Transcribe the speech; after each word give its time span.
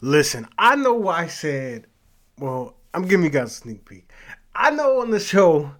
Listen, 0.00 0.46
I 0.58 0.76
know 0.76 1.08
I 1.08 1.26
said, 1.26 1.86
well, 2.38 2.74
I'm 2.94 3.06
giving 3.06 3.24
you 3.24 3.30
guys 3.30 3.52
a 3.52 3.54
sneak 3.54 3.84
peek. 3.84 4.10
I 4.54 4.70
know 4.70 5.00
on 5.00 5.10
the 5.10 5.20
show 5.20 5.72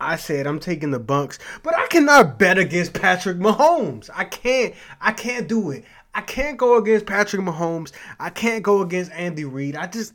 I 0.00 0.16
said 0.16 0.46
I'm 0.46 0.60
taking 0.60 0.90
the 0.90 0.98
Bucks, 0.98 1.38
but 1.62 1.76
I 1.76 1.86
cannot 1.88 2.38
bet 2.38 2.58
against 2.58 2.92
Patrick 2.92 3.38
Mahomes. 3.38 4.10
I 4.14 4.24
can't. 4.24 4.74
I 5.00 5.12
can't 5.12 5.48
do 5.48 5.70
it. 5.70 5.84
I 6.14 6.20
can't 6.20 6.56
go 6.56 6.76
against 6.76 7.06
Patrick 7.06 7.42
Mahomes. 7.42 7.92
I 8.20 8.30
can't 8.30 8.62
go 8.62 8.80
against 8.82 9.10
Andy 9.12 9.44
Reid. 9.44 9.76
I 9.76 9.86
just, 9.86 10.14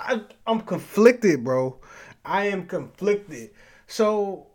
I, 0.00 0.22
I'm 0.46 0.60
conflicted, 0.60 1.44
bro. 1.44 1.78
I 2.24 2.46
am 2.46 2.66
conflicted. 2.66 3.50
So 3.86 4.46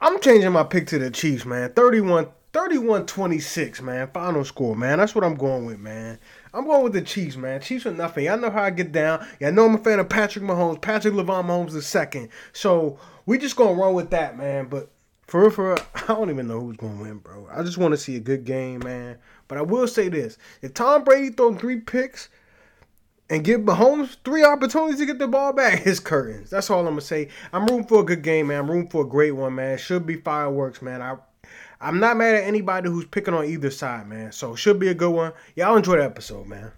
I'm 0.00 0.20
changing 0.20 0.52
my 0.52 0.64
pick 0.64 0.86
to 0.88 0.98
the 0.98 1.10
Chiefs, 1.10 1.46
man. 1.46 1.72
31 1.72 2.28
31 2.52 3.06
26, 3.06 3.82
man. 3.82 4.08
Final 4.12 4.44
score, 4.44 4.76
man. 4.76 4.98
That's 4.98 5.14
what 5.14 5.24
I'm 5.24 5.34
going 5.34 5.66
with, 5.66 5.80
man. 5.80 6.18
I'm 6.54 6.66
going 6.66 6.84
with 6.84 6.92
the 6.92 7.02
Chiefs, 7.02 7.36
man. 7.36 7.60
Chiefs 7.60 7.84
are 7.84 7.92
nothing. 7.92 8.26
Y'all 8.26 8.38
know 8.38 8.48
how 8.48 8.62
I 8.62 8.70
get 8.70 8.92
down. 8.92 9.26
Y'all 9.40 9.50
know 9.50 9.66
I'm 9.66 9.74
a 9.74 9.78
fan 9.78 9.98
of 9.98 10.08
Patrick 10.08 10.44
Mahomes. 10.44 10.80
Patrick 10.80 11.12
Lavon 11.12 11.46
Mahomes 11.46 11.82
second. 11.82 12.28
So 12.52 12.98
we 13.26 13.38
just 13.38 13.56
gonna 13.56 13.74
run 13.74 13.94
with 13.94 14.10
that, 14.10 14.38
man. 14.38 14.66
But 14.66 14.90
for 15.26 15.40
real, 15.40 15.50
for 15.50 15.74
real, 15.74 15.84
I 15.94 16.06
don't 16.06 16.30
even 16.30 16.46
know 16.46 16.60
who's 16.60 16.76
gonna 16.76 17.02
win, 17.02 17.18
bro. 17.18 17.48
I 17.52 17.64
just 17.64 17.76
want 17.76 17.92
to 17.92 17.98
see 17.98 18.14
a 18.14 18.20
good 18.20 18.44
game, 18.44 18.80
man. 18.84 19.18
But 19.48 19.58
I 19.58 19.62
will 19.62 19.88
say 19.88 20.08
this: 20.08 20.38
if 20.62 20.74
Tom 20.74 21.02
Brady 21.02 21.30
throw 21.30 21.56
three 21.56 21.80
picks 21.80 22.28
and 23.28 23.42
give 23.42 23.62
Mahomes 23.62 24.16
three 24.24 24.44
opportunities 24.44 25.00
to 25.00 25.06
get 25.06 25.18
the 25.18 25.26
ball 25.26 25.52
back, 25.52 25.80
his 25.82 25.98
curtains. 25.98 26.50
That's 26.50 26.70
all 26.70 26.80
I'm 26.80 26.86
gonna 26.86 27.00
say. 27.00 27.30
I'm 27.52 27.66
rooting 27.66 27.88
for 27.88 28.00
a 28.00 28.04
good 28.04 28.22
game, 28.22 28.46
man. 28.46 28.60
I'm 28.60 28.70
rooting 28.70 28.90
for 28.90 29.02
a 29.02 29.08
great 29.08 29.32
one, 29.32 29.56
man. 29.56 29.76
Should 29.76 30.06
be 30.06 30.16
fireworks, 30.16 30.80
man. 30.80 31.02
I 31.02 31.16
I'm 31.80 32.00
not 32.00 32.16
mad 32.16 32.34
at 32.34 32.44
anybody 32.44 32.88
who's 32.88 33.04
picking 33.04 33.34
on 33.34 33.44
either 33.44 33.70
side, 33.70 34.08
man. 34.08 34.32
So 34.32 34.54
should 34.54 34.78
be 34.78 34.88
a 34.88 34.94
good 34.94 35.10
one. 35.10 35.32
Y'all 35.54 35.76
enjoy 35.76 35.96
the 35.96 36.04
episode, 36.04 36.46
man. 36.46 36.72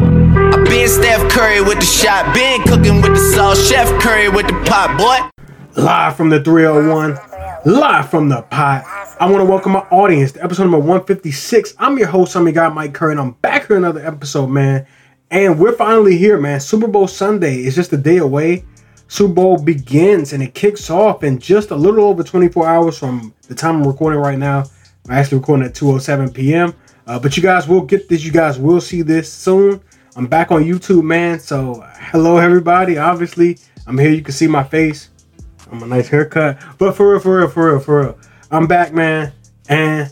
I 0.00 0.64
been 0.64 0.88
Steph 0.88 1.30
Curry 1.30 1.60
with 1.60 1.78
the 1.78 1.84
shot, 1.84 2.34
been 2.34 2.62
cooking 2.62 3.02
with 3.02 3.14
the 3.14 3.32
sauce, 3.34 3.68
Chef 3.68 3.88
Curry 4.02 4.28
with 4.28 4.46
the 4.46 4.54
pot, 4.68 4.98
boy. 4.98 5.44
Live 5.80 6.16
from 6.16 6.30
the 6.30 6.42
301, 6.42 7.18
live 7.66 8.10
from 8.10 8.28
the 8.28 8.42
pot. 8.42 8.84
I 9.20 9.30
want 9.30 9.40
to 9.42 9.44
welcome 9.44 9.72
my 9.72 9.86
audience 9.90 10.32
to 10.32 10.42
episode 10.42 10.64
number 10.64 10.78
156. 10.78 11.74
I'm 11.78 11.96
your 11.98 12.08
host, 12.08 12.34
your 12.34 12.52
guy, 12.52 12.68
Mike 12.68 12.94
Curry, 12.94 13.12
and 13.12 13.20
I'm 13.20 13.32
back 13.32 13.66
here 13.66 13.76
another 13.76 14.04
episode, 14.04 14.48
man. 14.48 14.86
And 15.30 15.58
we're 15.58 15.72
finally 15.72 16.16
here, 16.16 16.38
man. 16.38 16.60
Super 16.60 16.86
Bowl 16.86 17.08
Sunday 17.08 17.64
is 17.64 17.74
just 17.74 17.92
a 17.92 17.96
day 17.96 18.18
away. 18.18 18.64
Super 19.08 19.34
Bowl 19.34 19.58
begins 19.58 20.32
and 20.32 20.42
it 20.42 20.54
kicks 20.54 20.90
off 20.90 21.22
in 21.22 21.38
just 21.38 21.70
a 21.70 21.76
little 21.76 22.04
over 22.04 22.22
24 22.22 22.66
hours 22.66 22.98
from 22.98 23.34
the 23.48 23.54
time 23.54 23.76
I'm 23.76 23.86
recording 23.86 24.20
right 24.20 24.38
now. 24.38 24.64
I'm 25.06 25.12
actually 25.12 25.38
recording 25.38 25.66
at 25.66 25.74
2:07 25.74 26.34
p.m. 26.34 26.74
Uh, 27.06 27.18
but 27.18 27.36
you 27.36 27.42
guys 27.42 27.68
will 27.68 27.82
get 27.82 28.08
this. 28.08 28.24
You 28.24 28.32
guys 28.32 28.58
will 28.58 28.80
see 28.80 29.02
this 29.02 29.32
soon. 29.32 29.80
I'm 30.16 30.26
back 30.26 30.50
on 30.50 30.64
YouTube, 30.64 31.04
man. 31.04 31.38
So 31.38 31.84
hello, 31.96 32.38
everybody. 32.38 32.98
Obviously, 32.98 33.58
I'm 33.86 33.96
here. 33.96 34.10
You 34.10 34.22
can 34.22 34.34
see 34.34 34.48
my 34.48 34.64
face. 34.64 35.10
I'm 35.70 35.82
a 35.82 35.86
nice 35.86 36.08
haircut. 36.08 36.58
But 36.78 36.96
for 36.96 37.12
real, 37.12 37.20
for 37.20 37.38
real, 37.38 37.48
for 37.48 37.70
real, 37.72 37.80
for 37.80 38.00
real, 38.00 38.18
I'm 38.50 38.66
back, 38.66 38.92
man. 38.92 39.32
And 39.68 40.10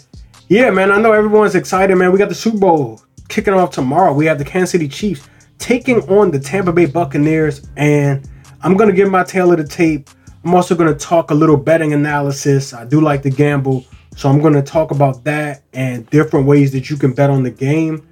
yeah, 0.48 0.70
man, 0.70 0.92
I 0.92 1.00
know 1.00 1.12
everyone's 1.12 1.54
excited, 1.54 1.96
man. 1.96 2.12
We 2.12 2.18
got 2.18 2.28
the 2.28 2.34
Super 2.34 2.58
Bowl 2.58 3.02
kicking 3.28 3.54
off 3.54 3.70
tomorrow. 3.70 4.12
We 4.12 4.26
have 4.26 4.38
the 4.38 4.44
Kansas 4.44 4.70
City 4.70 4.88
Chiefs 4.88 5.28
taking 5.58 6.00
on 6.08 6.30
the 6.30 6.38
Tampa 6.38 6.72
Bay 6.72 6.86
Buccaneers, 6.86 7.66
and 7.76 8.28
I'm 8.64 8.78
gonna 8.78 8.92
give 8.92 9.10
my 9.10 9.22
tale 9.22 9.52
of 9.52 9.58
the 9.58 9.64
tape. 9.64 10.08
I'm 10.42 10.54
also 10.54 10.74
gonna 10.74 10.94
talk 10.94 11.30
a 11.30 11.34
little 11.34 11.58
betting 11.58 11.92
analysis. 11.92 12.72
I 12.72 12.86
do 12.86 12.98
like 12.98 13.20
to 13.24 13.30
gamble, 13.30 13.84
so 14.16 14.30
I'm 14.30 14.40
gonna 14.40 14.62
talk 14.62 14.90
about 14.90 15.22
that 15.24 15.64
and 15.74 16.08
different 16.08 16.46
ways 16.46 16.72
that 16.72 16.88
you 16.88 16.96
can 16.96 17.12
bet 17.12 17.28
on 17.28 17.42
the 17.42 17.50
game. 17.50 18.08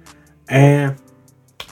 And 0.49 0.95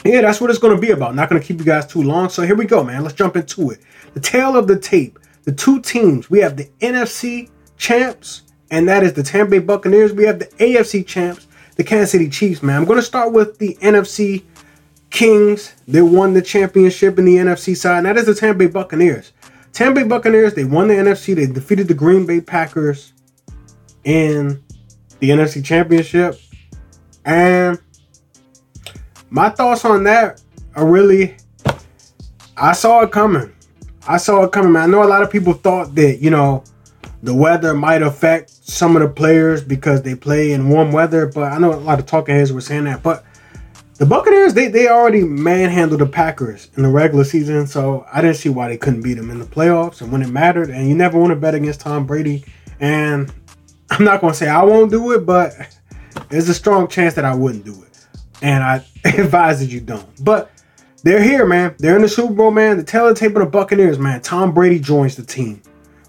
yeah, 0.03 0.21
that's 0.21 0.41
what 0.41 0.49
it's 0.49 0.57
gonna 0.57 0.79
be 0.79 0.89
about. 0.89 1.13
Not 1.13 1.29
gonna 1.29 1.43
keep 1.43 1.59
you 1.59 1.65
guys 1.65 1.85
too 1.85 2.01
long. 2.01 2.29
So 2.29 2.41
here 2.41 2.55
we 2.55 2.65
go, 2.65 2.83
man. 2.83 3.03
Let's 3.03 3.13
jump 3.13 3.35
into 3.35 3.69
it. 3.69 3.81
The 4.15 4.19
tale 4.19 4.57
of 4.57 4.65
the 4.65 4.79
tape. 4.79 5.19
The 5.43 5.51
two 5.51 5.79
teams. 5.81 6.31
We 6.31 6.39
have 6.39 6.57
the 6.57 6.65
NFC 6.79 7.51
champs, 7.77 8.41
and 8.71 8.89
that 8.89 9.03
is 9.03 9.13
the 9.13 9.21
Tampa 9.21 9.51
Bay 9.51 9.59
Buccaneers. 9.59 10.11
We 10.11 10.23
have 10.23 10.39
the 10.39 10.47
AFC 10.57 11.05
champs, 11.05 11.45
the 11.75 11.83
Kansas 11.83 12.09
City 12.09 12.29
Chiefs, 12.29 12.63
man. 12.63 12.77
I'm 12.77 12.85
gonna 12.85 13.03
start 13.03 13.31
with 13.31 13.59
the 13.59 13.77
NFC 13.81 14.43
Kings, 15.11 15.73
they 15.87 16.01
won 16.01 16.33
the 16.33 16.41
championship 16.41 17.19
in 17.19 17.25
the 17.25 17.35
NFC 17.35 17.75
side, 17.75 17.97
and 17.97 18.05
that 18.07 18.17
is 18.17 18.25
the 18.25 18.33
Tampa 18.33 18.59
Bay 18.59 18.67
Buccaneers. 18.67 19.33
Tampa 19.73 20.01
Bay 20.01 20.07
Buccaneers, 20.07 20.53
they 20.53 20.63
won 20.63 20.87
the 20.87 20.95
NFC. 20.95 21.35
They 21.35 21.45
defeated 21.45 21.87
the 21.87 21.93
Green 21.93 22.25
Bay 22.25 22.41
Packers 22.41 23.13
in 24.03 24.63
the 25.19 25.29
NFC 25.29 25.63
Championship. 25.63 26.39
And 27.25 27.79
my 29.29 29.49
thoughts 29.49 29.85
on 29.85 30.03
that 30.05 30.41
are 30.75 30.85
really, 30.85 31.35
I 32.57 32.71
saw 32.71 33.01
it 33.01 33.11
coming. 33.11 33.53
I 34.07 34.17
saw 34.17 34.43
it 34.43 34.51
coming, 34.51 34.71
man. 34.71 34.83
I 34.83 34.87
know 34.87 35.03
a 35.03 35.05
lot 35.05 35.21
of 35.21 35.29
people 35.29 35.53
thought 35.53 35.93
that, 35.95 36.19
you 36.19 36.31
know, 36.31 36.63
the 37.21 37.35
weather 37.35 37.73
might 37.73 38.01
affect 38.01 38.49
some 38.49 38.95
of 38.95 39.01
the 39.01 39.09
players 39.09 39.61
because 39.61 40.01
they 40.01 40.15
play 40.15 40.53
in 40.53 40.69
warm 40.69 40.91
weather, 40.91 41.27
but 41.27 41.51
I 41.51 41.59
know 41.59 41.73
a 41.73 41.75
lot 41.75 41.99
of 41.99 42.05
talking 42.07 42.33
heads 42.33 42.51
were 42.51 42.61
saying 42.61 42.85
that. 42.85 43.03
But 43.03 43.23
the 44.01 44.07
Buccaneers, 44.07 44.55
they, 44.55 44.67
they 44.67 44.87
already 44.87 45.23
manhandled 45.23 46.01
the 46.01 46.07
Packers 46.07 46.71
in 46.75 46.81
the 46.81 46.89
regular 46.89 47.23
season, 47.23 47.67
so 47.67 48.03
I 48.11 48.19
didn't 48.19 48.37
see 48.37 48.49
why 48.49 48.67
they 48.67 48.75
couldn't 48.75 49.03
beat 49.03 49.13
them 49.13 49.29
in 49.29 49.37
the 49.37 49.45
playoffs 49.45 50.01
and 50.01 50.11
when 50.11 50.23
it 50.23 50.29
mattered. 50.29 50.71
And 50.71 50.89
you 50.89 50.95
never 50.95 51.19
want 51.19 51.29
to 51.29 51.35
bet 51.35 51.53
against 51.53 51.81
Tom 51.81 52.07
Brady. 52.07 52.43
And 52.79 53.31
I'm 53.91 54.03
not 54.03 54.19
going 54.19 54.33
to 54.33 54.39
say 54.39 54.47
I 54.47 54.63
won't 54.63 54.89
do 54.89 55.11
it, 55.11 55.23
but 55.23 55.53
there's 56.29 56.49
a 56.49 56.53
strong 56.55 56.87
chance 56.87 57.13
that 57.13 57.25
I 57.25 57.35
wouldn't 57.35 57.63
do 57.63 57.73
it. 57.83 58.05
And 58.41 58.63
I 58.63 58.83
advise 59.05 59.59
that 59.59 59.67
you 59.67 59.79
don't. 59.79 60.09
But 60.25 60.49
they're 61.03 61.21
here, 61.21 61.45
man. 61.45 61.75
They're 61.77 61.95
in 61.95 62.01
the 62.01 62.09
Super 62.09 62.33
Bowl, 62.33 62.49
man. 62.49 62.77
The 62.77 62.83
tale 62.83 63.07
of 63.07 63.13
the 63.13 63.19
tape 63.19 63.35
of 63.35 63.43
the 63.43 63.51
Buccaneers, 63.51 63.99
man. 63.99 64.19
Tom 64.21 64.51
Brady 64.51 64.79
joins 64.79 65.15
the 65.15 65.23
team. 65.23 65.61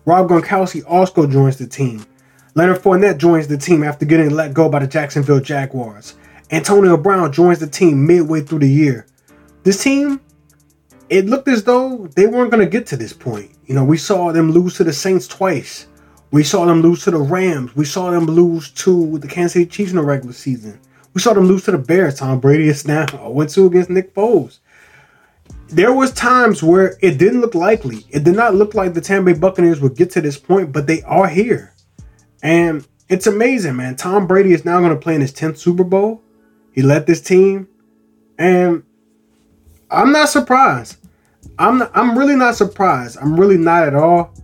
Rob 0.06 0.30
Gronkowski 0.30 0.82
also 0.88 1.26
joins 1.26 1.58
the 1.58 1.66
team. 1.66 2.06
Leonard 2.54 2.78
Fournette 2.78 3.18
joins 3.18 3.48
the 3.48 3.58
team 3.58 3.84
after 3.84 4.06
getting 4.06 4.30
let 4.30 4.54
go 4.54 4.70
by 4.70 4.78
the 4.78 4.86
Jacksonville 4.86 5.40
Jaguars. 5.40 6.14
Antonio 6.52 6.98
Brown 6.98 7.32
joins 7.32 7.60
the 7.60 7.66
team 7.66 8.06
midway 8.06 8.42
through 8.42 8.58
the 8.58 8.68
year. 8.68 9.06
This 9.62 9.82
team, 9.82 10.20
it 11.08 11.24
looked 11.24 11.48
as 11.48 11.64
though 11.64 12.06
they 12.14 12.26
weren't 12.26 12.50
going 12.50 12.62
to 12.62 12.70
get 12.70 12.86
to 12.88 12.96
this 12.96 13.14
point. 13.14 13.52
You 13.64 13.74
know, 13.74 13.84
we 13.84 13.96
saw 13.96 14.32
them 14.32 14.50
lose 14.50 14.74
to 14.76 14.84
the 14.84 14.92
Saints 14.92 15.26
twice. 15.26 15.86
We 16.30 16.42
saw 16.42 16.66
them 16.66 16.82
lose 16.82 17.04
to 17.04 17.10
the 17.10 17.18
Rams. 17.18 17.74
We 17.74 17.86
saw 17.86 18.10
them 18.10 18.26
lose 18.26 18.70
to 18.72 19.18
the 19.18 19.28
Kansas 19.28 19.54
City 19.54 19.66
Chiefs 19.66 19.90
in 19.92 19.96
the 19.96 20.02
regular 20.02 20.34
season. 20.34 20.78
We 21.14 21.22
saw 21.22 21.32
them 21.32 21.46
lose 21.46 21.64
to 21.64 21.72
the 21.72 21.78
Bears. 21.78 22.18
Tom 22.18 22.38
Brady 22.38 22.68
is 22.68 22.86
now 22.86 23.06
0-2 23.06 23.66
against 23.66 23.90
Nick 23.90 24.14
Foles. 24.14 24.58
There 25.68 25.92
was 25.94 26.12
times 26.12 26.62
where 26.62 26.96
it 27.00 27.16
didn't 27.16 27.40
look 27.40 27.54
likely. 27.54 28.04
It 28.10 28.24
did 28.24 28.36
not 28.36 28.54
look 28.54 28.74
like 28.74 28.92
the 28.92 29.00
Tampa 29.00 29.32
Bay 29.32 29.38
Buccaneers 29.38 29.80
would 29.80 29.96
get 29.96 30.10
to 30.12 30.20
this 30.20 30.36
point, 30.36 30.70
but 30.70 30.86
they 30.86 31.00
are 31.02 31.28
here. 31.28 31.72
And 32.42 32.86
it's 33.08 33.26
amazing, 33.26 33.76
man. 33.76 33.96
Tom 33.96 34.26
Brady 34.26 34.52
is 34.52 34.66
now 34.66 34.80
going 34.80 34.90
to 34.90 35.00
play 35.00 35.14
in 35.14 35.22
his 35.22 35.32
10th 35.32 35.56
Super 35.56 35.84
Bowl. 35.84 36.22
He 36.72 36.82
led 36.82 37.06
this 37.06 37.20
team, 37.20 37.68
and 38.38 38.82
I'm 39.90 40.12
not 40.12 40.28
surprised. 40.28 40.96
I'm 41.58 41.78
not, 41.78 41.90
I'm 41.94 42.18
really 42.18 42.36
not 42.36 42.56
surprised. 42.56 43.18
I'm 43.20 43.38
really 43.38 43.58
not 43.58 43.86
at 43.86 43.94
all. 43.94 44.34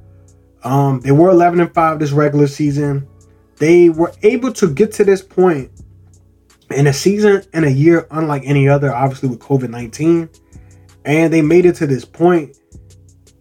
Um, 0.63 1.01
they 1.01 1.13
were 1.13 1.31
11 1.31 1.61
and 1.61 1.73
5 1.73 1.99
this 1.99 2.13
regular 2.13 2.47
season. 2.47 3.09
They 3.57 3.89
were 3.89 4.13
able 4.23 4.53
to 4.55 4.73
get 4.73 4.93
to 4.95 5.05
this 5.05 5.23
point 5.23 5.71
in 6.71 6.87
a 6.87 6.93
season 6.93 7.45
and 7.53 7.65
a 7.65 7.73
year 7.73 8.07
unlike 8.11 8.43
any 8.45 8.69
other, 8.69 8.95
obviously 8.95 9.29
with 9.29 9.41
COVID 9.41 9.71
19. 9.71 10.29
And 11.05 11.33
they 11.33 11.43
made 11.43 11.65
it 11.65 11.77
to 11.77 11.87
this 11.87 12.05
point 12.05 12.59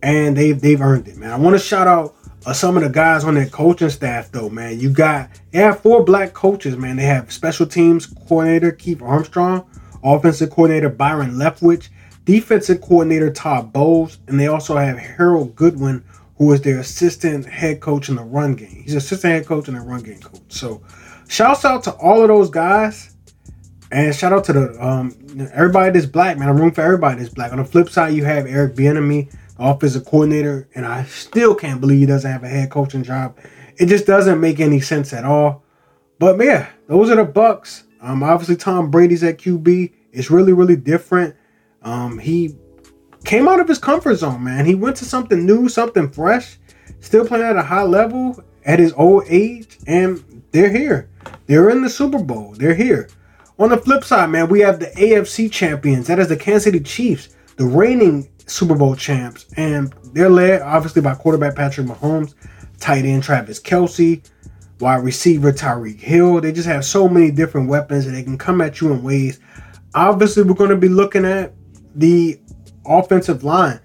and 0.02 0.38
they've 0.38 0.60
they've 0.60 0.82
earned 0.82 1.08
it, 1.08 1.18
man. 1.18 1.32
I 1.32 1.38
want 1.38 1.56
to 1.56 1.60
shout 1.60 1.88
out 1.88 2.16
uh, 2.48 2.54
some 2.54 2.78
of 2.78 2.84
the 2.84 2.90
guys 2.90 3.26
on 3.26 3.36
their 3.36 3.50
coaching 3.50 3.90
staff, 3.90 4.32
though, 4.32 4.50
man. 4.50 4.80
You 4.80 4.90
got 4.90 5.30
they 5.52 5.60
have 5.60 5.82
four 5.82 6.06
black 6.06 6.32
coaches, 6.34 6.78
man. 6.78 6.96
They 6.96 7.04
have 7.04 7.30
special 7.30 7.66
teams 7.66 8.06
coordinator 8.06 8.72
Keith 8.72 9.02
Armstrong, 9.02 9.70
offensive 10.02 10.50
coordinator 10.50 10.88
Byron 10.88 11.32
Leftwich, 11.32 11.90
defensive 12.24 12.80
coordinator 12.80 13.30
Todd 13.30 13.74
Bowles, 13.74 14.20
and 14.28 14.40
they 14.40 14.48
also 14.48 14.78
have 14.78 14.98
Harold 14.98 15.58
Goodwin, 15.58 16.06
who 16.38 16.54
is 16.54 16.62
their 16.62 16.80
assistant 16.80 17.46
head 17.46 17.82
coach 17.82 18.08
in 18.08 18.16
the 18.16 18.24
run 18.24 18.56
game. 18.56 18.82
He's 18.86 18.96
assistant 18.96 19.34
head 19.34 19.46
coach 19.46 19.68
and 19.68 19.76
a 19.76 19.82
run 19.82 20.02
game 20.02 20.22
coach. 20.22 20.40
So, 20.48 20.82
shouts 21.28 21.66
out 21.66 21.84
to 21.84 21.92
all 21.96 22.22
of 22.22 22.30
those 22.30 22.50
guys. 22.50 23.14
And 23.92 24.16
shout 24.16 24.32
out 24.32 24.46
to 24.46 24.54
the 24.54 24.86
um, 24.86 25.16
everybody 25.54 25.92
that's 25.92 26.06
black, 26.06 26.38
man. 26.38 26.48
I'm 26.48 26.56
rooting 26.56 26.74
for 26.74 26.82
everybody 26.82 27.22
that's 27.22 27.34
black. 27.34 27.52
On 27.52 27.58
the 27.58 27.66
flip 27.66 27.90
side, 27.90 28.14
you 28.14 28.24
have 28.24 28.46
Eric 28.46 28.76
Bieniemy, 28.76 29.34
offensive 29.60 30.06
coordinator, 30.06 30.68
and 30.76 30.86
I 30.86 31.04
still 31.06 31.56
can't 31.56 31.82
believe 31.82 32.00
he 32.00 32.06
doesn't 32.06 32.30
have 32.30 32.44
a 32.44 32.48
head 32.48 32.70
coaching 32.70 33.04
job. 33.04 33.38
It 33.78 33.88
just 33.88 34.06
doesn't 34.06 34.40
make 34.40 34.60
any 34.60 34.80
sense 34.80 35.14
at 35.14 35.26
all. 35.26 35.64
But 36.20 36.44
yeah, 36.44 36.70
those 36.88 37.10
are 37.10 37.16
the 37.16 37.26
Bucks. 37.26 37.84
Um, 38.02 38.24
obviously 38.24 38.56
Tom 38.56 38.90
Brady's 38.90 39.24
at 39.24 39.38
QB. 39.38 39.94
It's 40.12 40.32
really, 40.32 40.54
really 40.54 40.76
different. 40.76 41.36
Um, 41.84 42.18
he 42.18 42.58
came 43.24 43.48
out 43.48 43.60
of 43.60 43.68
his 43.68 43.78
comfort 43.78 44.16
zone, 44.16 44.44
man. 44.44 44.66
He 44.66 44.76
went 44.76 44.96
to 44.98 45.06
something 45.06 45.46
new, 45.46 45.70
something 45.70 46.10
fresh. 46.10 46.58
Still 47.00 47.26
playing 47.26 47.46
at 47.46 47.56
a 47.56 47.62
high 47.62 47.84
level 47.84 48.44
at 48.66 48.80
his 48.80 48.94
old 48.94 49.26
age, 49.28 49.78
and 49.86 50.44
they're 50.52 50.72
here. 50.72 51.10
They're 51.46 51.70
in 51.70 51.82
the 51.82 51.90
Super 51.90 52.20
Bowl. 52.20 52.54
They're 52.58 52.76
here. 52.76 53.10
On 53.60 53.70
the 53.70 53.78
flip 53.78 54.04
side, 54.04 54.30
man, 54.30 54.50
we 54.50 54.60
have 54.62 54.80
the 54.80 54.88
AFC 54.88 55.52
champions. 55.52 56.08
That 56.08 56.20
is 56.20 56.30
the 56.30 56.38
Kansas 56.38 56.66
City 56.66 56.80
Chiefs, 56.80 57.30
the 57.56 57.66
reigning 57.66 58.30
Super 58.48 58.76
Bowl 58.76 58.96
champs, 58.96 59.46
and 59.58 59.94
they're 60.14 60.30
led 60.30 60.62
obviously 60.62 61.02
by 61.02 61.14
quarterback 61.14 61.56
Patrick 61.56 61.86
Mahomes, 61.88 62.34
tight 62.80 63.06
end 63.06 63.24
Travis 63.24 63.60
Kelce, 63.60 64.24
wide 64.80 65.04
receiver 65.04 65.52
Tyreek 65.52 66.00
Hill. 66.00 66.42
They 66.42 66.52
just 66.52 66.68
have 66.68 66.86
so 66.86 67.08
many 67.08 67.32
different 67.32 67.70
weapons 67.70 68.06
and 68.06 68.16
they 68.16 68.24
can 68.24 68.38
come 68.38 68.62
at 68.62 68.82
you 68.82 68.92
in 68.92 69.04
ways. 69.04 69.40
Obviously, 69.94 70.44
we're 70.44 70.54
going 70.54 70.70
to 70.70 70.78
be 70.78 70.90
looking 70.90 71.26
at 71.26 71.54
the 71.96 72.40
offensive 72.86 73.44
line. 73.44 73.80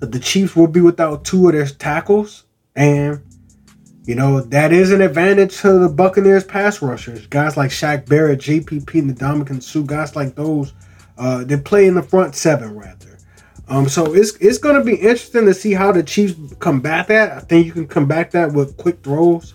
The 0.00 0.18
Chiefs 0.18 0.54
will 0.54 0.68
be 0.68 0.80
without 0.80 1.24
two 1.24 1.48
of 1.48 1.54
their 1.54 1.66
tackles, 1.66 2.44
and 2.76 3.20
you 4.04 4.14
know 4.14 4.40
that 4.40 4.72
is 4.72 4.92
an 4.92 5.00
advantage 5.00 5.58
to 5.58 5.78
the 5.80 5.88
Buccaneers 5.88 6.44
pass 6.44 6.80
rushers. 6.80 7.26
Guys 7.26 7.56
like 7.56 7.70
Shaq 7.70 8.08
Barrett, 8.08 8.40
JPP, 8.40 8.94
and 8.94 9.10
the 9.10 9.14
Ndamukong 9.14 9.62
Suh, 9.62 9.82
guys 9.82 10.14
like 10.14 10.36
those, 10.36 10.72
uh, 11.18 11.42
they 11.44 11.56
play 11.56 11.86
in 11.86 11.94
the 11.94 12.02
front 12.02 12.36
seven 12.36 12.76
rather. 12.76 13.07
Um, 13.68 13.88
so 13.88 14.14
it's 14.14 14.32
it's 14.36 14.58
going 14.58 14.76
to 14.76 14.84
be 14.84 14.94
interesting 14.94 15.44
to 15.44 15.54
see 15.54 15.74
how 15.74 15.92
the 15.92 16.02
Chiefs 16.02 16.34
combat 16.58 17.08
that. 17.08 17.32
I 17.32 17.40
think 17.40 17.66
you 17.66 17.72
can 17.72 17.86
combat 17.86 18.30
that 18.30 18.52
with 18.52 18.76
quick 18.78 19.02
throws, 19.02 19.54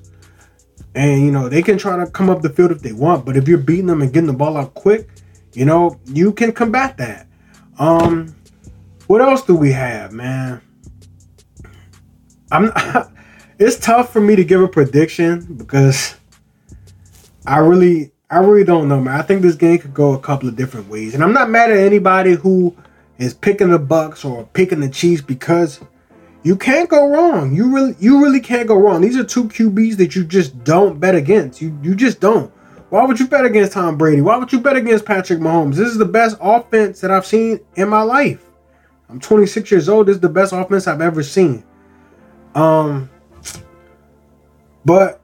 and 0.93 1.25
you 1.25 1.31
know 1.31 1.49
they 1.49 1.63
can 1.63 1.77
try 1.77 1.97
to 1.97 2.09
come 2.09 2.29
up 2.29 2.41
the 2.41 2.49
field 2.49 2.71
if 2.71 2.81
they 2.81 2.93
want. 2.93 3.25
But 3.25 3.37
if 3.37 3.47
you're 3.47 3.57
beating 3.57 3.87
them 3.87 4.01
and 4.01 4.13
getting 4.13 4.27
the 4.27 4.33
ball 4.33 4.55
out 4.55 4.75
quick, 4.75 5.09
you 5.53 5.65
know 5.65 5.99
you 6.05 6.31
can 6.31 6.51
combat 6.51 6.97
that. 6.97 7.27
Um, 7.79 8.35
what 9.07 9.21
else 9.21 9.43
do 9.43 9.55
we 9.55 9.71
have, 9.71 10.11
man? 10.11 10.61
I'm. 12.51 12.71
it's 13.59 13.79
tough 13.79 14.13
for 14.13 14.21
me 14.21 14.35
to 14.35 14.43
give 14.43 14.61
a 14.61 14.67
prediction 14.67 15.55
because 15.55 16.15
I 17.47 17.57
really, 17.57 18.11
I 18.29 18.37
really 18.37 18.63
don't 18.63 18.87
know, 18.87 19.01
man. 19.01 19.19
I 19.19 19.23
think 19.23 19.41
this 19.41 19.55
game 19.55 19.79
could 19.79 19.93
go 19.93 20.13
a 20.13 20.19
couple 20.19 20.47
of 20.47 20.55
different 20.55 20.87
ways, 20.87 21.15
and 21.15 21.23
I'm 21.23 21.33
not 21.33 21.49
mad 21.49 21.71
at 21.71 21.77
anybody 21.77 22.33
who 22.33 22.75
is 23.17 23.33
picking 23.33 23.69
the 23.69 23.79
Bucks 23.79 24.25
or 24.25 24.45
picking 24.53 24.79
the 24.79 24.89
Chiefs 24.89 25.21
because 25.21 25.79
you 26.43 26.55
can't 26.55 26.89
go 26.89 27.07
wrong. 27.09 27.53
You 27.53 27.73
really, 27.73 27.95
you 27.99 28.21
really 28.21 28.41
can't 28.41 28.67
go 28.67 28.75
wrong. 28.75 29.01
These 29.01 29.17
are 29.17 29.23
two 29.23 29.45
QBs 29.45 29.97
that 29.97 30.15
you 30.15 30.25
just 30.25 30.63
don't 30.63 30.99
bet 30.99 31.15
against. 31.15 31.61
You, 31.61 31.77
you 31.81 31.95
just 31.95 32.19
don't. 32.19 32.51
Why 32.89 33.05
would 33.05 33.19
you 33.19 33.27
bet 33.27 33.45
against 33.45 33.73
Tom 33.73 33.97
Brady? 33.97 34.21
Why 34.21 34.37
would 34.37 34.51
you 34.51 34.59
bet 34.59 34.75
against 34.75 35.05
Patrick 35.05 35.39
Mahomes? 35.39 35.75
This 35.75 35.89
is 35.89 35.97
the 35.97 36.05
best 36.05 36.37
offense 36.39 37.01
that 37.01 37.11
I've 37.11 37.25
seen 37.25 37.59
in 37.75 37.89
my 37.89 38.01
life. 38.01 38.45
I'm 39.09 39.19
26 39.19 39.71
years 39.71 39.89
old. 39.89 40.07
This 40.07 40.15
is 40.15 40.21
the 40.21 40.29
best 40.29 40.53
offense 40.53 40.85
I've 40.85 41.01
ever 41.01 41.23
seen. 41.23 41.63
Um, 42.55 43.09
but 44.85 45.21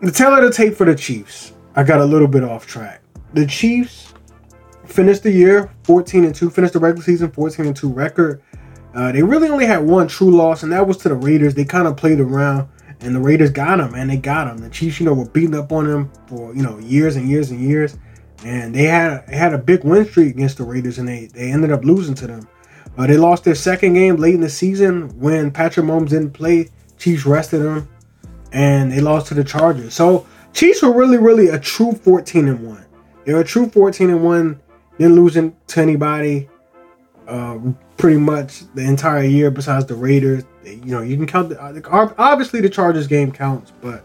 the 0.00 0.10
tale 0.10 0.34
of 0.34 0.42
the 0.42 0.52
tape 0.52 0.74
for 0.74 0.84
the 0.84 0.94
Chiefs, 0.94 1.52
I 1.74 1.82
got 1.82 2.00
a 2.00 2.04
little 2.04 2.28
bit 2.28 2.44
off 2.44 2.66
track. 2.66 3.00
The 3.32 3.46
Chiefs 3.46 4.05
finished 4.88 5.22
the 5.22 5.30
year 5.30 5.70
14 5.84 6.24
and 6.24 6.34
2, 6.34 6.50
finished 6.50 6.72
the 6.72 6.78
regular 6.78 7.04
season 7.04 7.30
14 7.30 7.66
and 7.66 7.76
2 7.76 7.92
record. 7.92 8.42
Uh, 8.94 9.12
they 9.12 9.22
really 9.22 9.48
only 9.48 9.66
had 9.66 9.78
one 9.78 10.08
true 10.08 10.30
loss, 10.30 10.62
and 10.62 10.72
that 10.72 10.86
was 10.86 10.96
to 10.98 11.08
the 11.08 11.14
Raiders. 11.14 11.54
They 11.54 11.64
kind 11.64 11.86
of 11.86 11.96
played 11.96 12.18
around, 12.18 12.68
and 13.00 13.14
the 13.14 13.20
Raiders 13.20 13.50
got 13.50 13.76
them, 13.76 13.94
and 13.94 14.08
they 14.08 14.16
got 14.16 14.46
them. 14.46 14.58
The 14.58 14.70
Chiefs, 14.70 14.98
you 14.98 15.06
know, 15.06 15.12
were 15.12 15.28
beating 15.28 15.54
up 15.54 15.70
on 15.70 15.86
them 15.86 16.10
for 16.26 16.54
you 16.54 16.62
know 16.62 16.78
years 16.78 17.16
and 17.16 17.28
years 17.28 17.50
and 17.50 17.60
years, 17.60 17.98
and 18.42 18.74
they 18.74 18.84
had 18.84 19.26
they 19.26 19.36
had 19.36 19.52
a 19.52 19.58
big 19.58 19.84
win 19.84 20.06
streak 20.06 20.30
against 20.34 20.56
the 20.56 20.64
Raiders, 20.64 20.98
and 20.98 21.06
they 21.06 21.26
they 21.26 21.50
ended 21.52 21.72
up 21.72 21.84
losing 21.84 22.14
to 22.14 22.26
them. 22.26 22.48
Uh, 22.96 23.06
they 23.06 23.18
lost 23.18 23.44
their 23.44 23.54
second 23.54 23.92
game 23.92 24.16
late 24.16 24.34
in 24.34 24.40
the 24.40 24.48
season 24.48 25.08
when 25.18 25.50
Patrick 25.50 25.84
Mahomes 25.84 26.08
didn't 26.08 26.30
play. 26.30 26.70
Chiefs 26.96 27.26
rested 27.26 27.60
him, 27.60 27.86
and 28.52 28.90
they 28.90 29.00
lost 29.00 29.26
to 29.26 29.34
the 29.34 29.44
Chargers. 29.44 29.92
So 29.92 30.26
Chiefs 30.54 30.80
were 30.80 30.92
really, 30.92 31.18
really 31.18 31.48
a 31.48 31.58
true 31.58 31.92
14 31.92 32.48
and 32.48 32.66
one. 32.66 32.86
They 33.26 33.34
were 33.34 33.40
a 33.40 33.44
true 33.44 33.68
14 33.68 34.08
and 34.08 34.24
one, 34.24 34.58
didn't 34.98 35.14
losing 35.16 35.56
to 35.68 35.80
anybody. 35.80 36.48
Uh, 37.26 37.58
pretty 37.96 38.18
much 38.18 38.62
the 38.74 38.82
entire 38.82 39.24
year, 39.24 39.50
besides 39.50 39.86
the 39.86 39.94
Raiders. 39.94 40.44
You 40.64 40.84
know, 40.84 41.02
you 41.02 41.16
can 41.16 41.26
count. 41.26 41.48
The, 41.48 42.14
obviously, 42.18 42.60
the 42.60 42.68
Chargers 42.68 43.06
game 43.06 43.32
counts, 43.32 43.72
but 43.80 44.04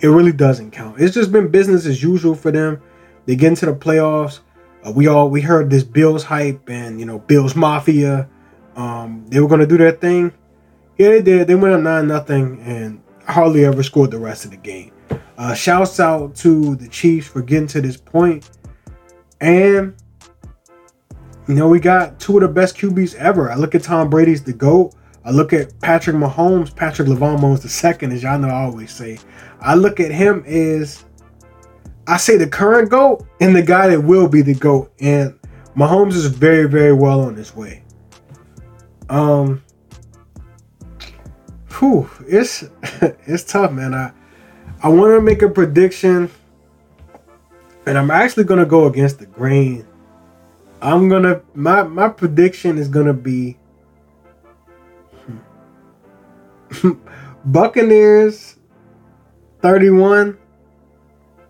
it 0.00 0.08
really 0.08 0.32
doesn't 0.32 0.70
count. 0.70 1.00
It's 1.00 1.14
just 1.14 1.32
been 1.32 1.48
business 1.48 1.86
as 1.86 2.02
usual 2.02 2.34
for 2.34 2.50
them. 2.50 2.82
They 3.26 3.36
get 3.36 3.48
into 3.48 3.66
the 3.66 3.74
playoffs. 3.74 4.40
Uh, 4.84 4.92
we 4.92 5.06
all 5.06 5.28
we 5.30 5.40
heard 5.40 5.70
this 5.70 5.84
Bills 5.84 6.24
hype 6.24 6.68
and 6.68 6.98
you 6.98 7.06
know 7.06 7.18
Bills 7.18 7.54
Mafia. 7.54 8.28
Um, 8.76 9.26
they 9.28 9.40
were 9.40 9.48
gonna 9.48 9.66
do 9.66 9.78
their 9.78 9.92
thing. 9.92 10.32
Yeah, 10.96 11.10
they 11.10 11.22
did. 11.22 11.46
They 11.46 11.54
went 11.54 11.74
up 11.74 11.80
nine 11.80 12.06
nothing 12.06 12.60
and 12.62 13.02
hardly 13.26 13.64
ever 13.64 13.82
scored 13.82 14.10
the 14.10 14.18
rest 14.18 14.44
of 14.44 14.50
the 14.50 14.56
game. 14.56 14.92
Uh, 15.36 15.54
shouts 15.54 16.00
out 16.00 16.34
to 16.36 16.76
the 16.76 16.88
Chiefs 16.88 17.26
for 17.28 17.42
getting 17.42 17.66
to 17.68 17.80
this 17.80 17.96
point, 17.96 18.50
and 19.40 19.94
you 21.50 21.56
know 21.56 21.68
we 21.68 21.80
got 21.80 22.20
two 22.20 22.36
of 22.36 22.42
the 22.42 22.48
best 22.48 22.76
QBs 22.76 23.16
ever. 23.16 23.50
I 23.50 23.56
look 23.56 23.74
at 23.74 23.82
Tom 23.82 24.08
Brady's 24.08 24.40
the 24.40 24.52
goat. 24.52 24.94
I 25.24 25.32
look 25.32 25.52
at 25.52 25.78
Patrick 25.80 26.14
Mahomes, 26.14 26.74
Patrick 26.74 27.08
Lavon 27.08 27.40
Mahomes 27.40 27.62
the 27.62 27.68
second, 27.68 28.12
as 28.12 28.22
y'all 28.22 28.38
know 28.38 28.48
I 28.48 28.62
always 28.62 28.92
say. 28.92 29.18
I 29.60 29.74
look 29.74 29.98
at 29.98 30.12
him 30.12 30.44
as 30.46 31.04
I 32.06 32.18
say 32.18 32.36
the 32.36 32.46
current 32.46 32.88
GOAT 32.88 33.26
and 33.40 33.54
the 33.54 33.62
guy 33.62 33.88
that 33.88 34.00
will 34.00 34.28
be 34.28 34.42
the 34.42 34.54
GOAT. 34.54 34.92
And 35.00 35.36
Mahomes 35.76 36.12
is 36.12 36.26
very, 36.26 36.68
very 36.68 36.92
well 36.92 37.20
on 37.22 37.34
his 37.34 37.54
way. 37.56 37.82
Um 39.08 39.60
whew, 41.80 42.08
it's 42.28 42.62
it's 43.26 43.42
tough, 43.42 43.72
man. 43.72 43.92
I 43.92 44.12
I 44.84 44.88
want 44.88 45.16
to 45.16 45.20
make 45.20 45.42
a 45.42 45.48
prediction, 45.48 46.30
and 47.86 47.98
I'm 47.98 48.12
actually 48.12 48.44
gonna 48.44 48.64
go 48.64 48.86
against 48.86 49.18
the 49.18 49.26
grain. 49.26 49.84
I'm 50.82 51.08
gonna 51.08 51.42
my 51.54 51.82
my 51.82 52.08
prediction 52.08 52.78
is 52.78 52.88
gonna 52.88 53.12
be 53.12 53.58
Buccaneers 57.44 58.56
31 59.60 60.38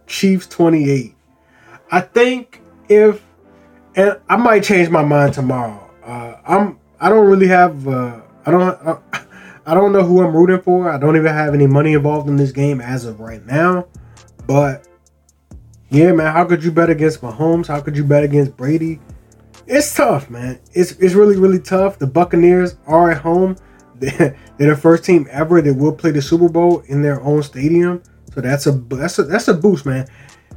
Chiefs 0.06 0.46
28. 0.48 1.14
I 1.92 2.00
think 2.00 2.60
if 2.88 3.24
and 3.94 4.18
I 4.28 4.36
might 4.36 4.64
change 4.64 4.88
my 4.88 5.04
mind 5.04 5.34
tomorrow. 5.34 5.90
Uh, 6.04 6.36
I'm 6.46 6.78
I 7.00 7.08
don't 7.08 7.26
really 7.26 7.48
have 7.48 7.86
uh, 7.86 8.20
I 8.46 8.50
don't 8.50 8.62
uh, 8.62 8.98
I 9.66 9.74
don't 9.74 9.92
know 9.92 10.02
who 10.02 10.22
I'm 10.22 10.34
rooting 10.34 10.60
for. 10.60 10.90
I 10.90 10.98
don't 10.98 11.16
even 11.16 11.32
have 11.32 11.54
any 11.54 11.66
money 11.66 11.92
involved 11.92 12.28
in 12.28 12.36
this 12.36 12.50
game 12.50 12.80
as 12.80 13.04
of 13.04 13.20
right 13.20 13.44
now. 13.46 13.86
But 14.46 14.88
yeah, 15.90 16.12
man, 16.12 16.32
how 16.32 16.44
could 16.44 16.64
you 16.64 16.72
bet 16.72 16.90
against 16.90 17.20
Mahomes? 17.20 17.68
How 17.68 17.80
could 17.80 17.96
you 17.96 18.04
bet 18.04 18.24
against 18.24 18.56
Brady? 18.56 18.98
It's 19.66 19.94
tough, 19.94 20.30
man. 20.30 20.60
It's 20.72 20.92
it's 20.92 21.14
really 21.14 21.36
really 21.36 21.60
tough. 21.60 21.98
The 21.98 22.06
Buccaneers 22.06 22.76
are 22.86 23.10
at 23.10 23.18
home. 23.18 23.56
They're, 24.00 24.36
the 24.56 24.76
first 24.76 25.04
team 25.04 25.26
ever 25.30 25.60
that 25.60 25.74
will 25.74 25.92
play 25.92 26.10
the 26.10 26.22
Super 26.22 26.48
Bowl 26.48 26.80
in 26.86 27.02
their 27.02 27.20
own 27.20 27.42
stadium. 27.42 28.02
So 28.34 28.40
that's 28.40 28.66
a 28.66 28.72
that's 28.72 29.18
a 29.18 29.24
that's 29.24 29.48
a 29.48 29.54
boost, 29.54 29.86
man. 29.86 30.06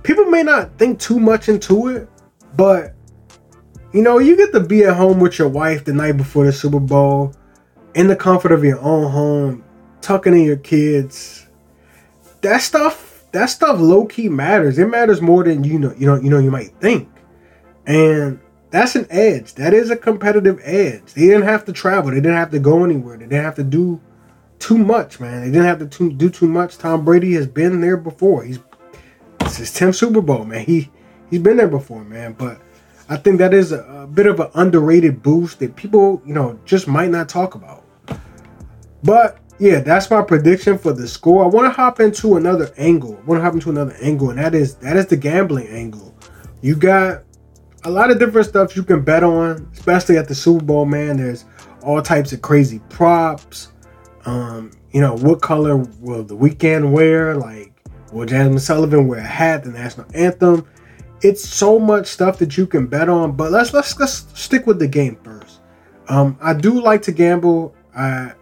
People 0.03 0.25
may 0.25 0.43
not 0.43 0.77
think 0.77 0.99
too 0.99 1.19
much 1.19 1.49
into 1.49 1.89
it, 1.89 2.09
but 2.55 2.95
you 3.93 4.01
know, 4.01 4.17
you 4.17 4.35
get 4.35 4.51
to 4.53 4.59
be 4.59 4.83
at 4.83 4.95
home 4.95 5.19
with 5.19 5.37
your 5.37 5.49
wife 5.49 5.85
the 5.85 5.93
night 5.93 6.17
before 6.17 6.45
the 6.45 6.51
Super 6.51 6.79
Bowl, 6.79 7.33
in 7.93 8.07
the 8.07 8.15
comfort 8.15 8.51
of 8.51 8.63
your 8.63 8.79
own 8.79 9.11
home, 9.11 9.63
tucking 10.01 10.33
in 10.33 10.43
your 10.43 10.57
kids. 10.57 11.47
That 12.41 12.61
stuff, 12.61 13.25
that 13.31 13.45
stuff 13.47 13.79
low 13.79 14.05
key 14.05 14.29
matters. 14.29 14.79
It 14.79 14.87
matters 14.87 15.21
more 15.21 15.43
than 15.43 15.63
you 15.63 15.77
know, 15.79 15.93
you 15.97 16.07
know, 16.07 16.15
you 16.15 16.29
know, 16.29 16.39
you 16.39 16.51
might 16.51 16.71
think. 16.81 17.07
And 17.85 18.39
that's 18.73 18.95
an 18.95 19.05
edge. 19.11 19.53
That 19.53 19.71
is 19.71 19.91
a 19.91 19.95
competitive 19.95 20.59
edge. 20.63 21.13
They 21.13 21.27
didn't 21.27 21.43
have 21.43 21.63
to 21.65 21.71
travel. 21.71 22.09
They 22.09 22.17
didn't 22.17 22.37
have 22.37 22.49
to 22.49 22.59
go 22.59 22.83
anywhere. 22.83 23.17
They 23.17 23.25
didn't 23.25 23.43
have 23.43 23.53
to 23.57 23.63
do 23.63 24.01
too 24.57 24.79
much, 24.79 25.19
man. 25.19 25.41
They 25.41 25.51
didn't 25.51 25.67
have 25.67 25.87
to 25.87 26.09
do 26.09 26.27
too 26.27 26.47
much. 26.47 26.79
Tom 26.79 27.05
Brady 27.05 27.33
has 27.33 27.45
been 27.45 27.81
there 27.81 27.97
before. 27.97 28.43
He's 28.43 28.57
it's 29.41 29.57
his 29.57 29.69
10th 29.69 29.93
Super 29.93 30.21
Bowl, 30.21 30.43
man. 30.45 30.65
He 30.65 30.89
he's 31.29 31.39
been 31.39 31.57
there 31.57 31.67
before, 31.67 32.03
man. 32.03 32.33
But 32.33 32.59
I 33.09 33.15
think 33.15 33.37
that 33.37 33.53
is 33.53 33.71
a, 33.71 33.83
a 33.83 34.07
bit 34.07 34.25
of 34.25 34.39
an 34.39 34.49
underrated 34.55 35.21
boost 35.21 35.59
that 35.59 35.75
people, 35.75 36.23
you 36.25 36.33
know, 36.33 36.59
just 36.65 36.87
might 36.87 37.11
not 37.11 37.29
talk 37.29 37.53
about. 37.53 37.83
But 39.03 39.37
yeah, 39.59 39.81
that's 39.81 40.09
my 40.09 40.23
prediction 40.23 40.79
for 40.79 40.93
the 40.93 41.07
score. 41.07 41.43
I 41.43 41.47
want 41.47 41.67
to 41.67 41.69
hop 41.71 41.99
into 41.99 42.37
another 42.37 42.73
angle. 42.77 43.19
I 43.21 43.25
want 43.25 43.37
to 43.37 43.43
hop 43.43 43.53
into 43.53 43.69
another 43.69 43.95
angle, 44.01 44.31
and 44.31 44.39
that 44.39 44.55
is 44.55 44.77
that 44.77 44.97
is 44.97 45.05
the 45.05 45.17
gambling 45.17 45.67
angle. 45.67 46.17
You 46.61 46.75
got 46.75 47.23
a 47.85 47.89
lot 47.89 48.11
of 48.11 48.19
different 48.19 48.47
stuff 48.47 48.75
you 48.75 48.83
can 48.83 49.01
bet 49.01 49.23
on, 49.23 49.69
especially 49.73 50.17
at 50.17 50.27
the 50.27 50.35
Super 50.35 50.63
Bowl, 50.63 50.85
man. 50.85 51.17
There's 51.17 51.45
all 51.81 52.01
types 52.01 52.31
of 52.31 52.41
crazy 52.41 52.79
props. 52.89 53.71
Um, 54.25 54.71
you 54.91 55.01
know, 55.01 55.15
what 55.17 55.41
color 55.41 55.77
will 55.99 56.23
the 56.23 56.35
Weeknd 56.35 56.91
wear? 56.91 57.35
Like, 57.35 57.73
will 58.11 58.25
Jazmine 58.25 58.59
Sullivan 58.59 59.07
wear 59.07 59.19
a 59.19 59.23
hat, 59.23 59.63
the 59.63 59.71
national 59.71 60.07
anthem? 60.13 60.67
It's 61.21 61.47
so 61.47 61.79
much 61.79 62.07
stuff 62.07 62.37
that 62.39 62.57
you 62.57 62.67
can 62.67 62.87
bet 62.87 63.09
on, 63.09 63.33
but 63.33 63.51
let's 63.51 63.73
let's 63.73 63.97
let's 63.99 64.27
stick 64.39 64.67
with 64.67 64.79
the 64.79 64.87
game 64.87 65.17
first. 65.23 65.61
Um, 66.09 66.37
I 66.41 66.53
do 66.53 66.81
like 66.81 67.01
to 67.03 67.11
gamble. 67.11 67.73
I 67.95 68.33